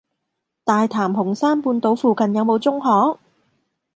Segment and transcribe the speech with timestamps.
[0.63, 3.19] 大潭紅山半島附近有無中學？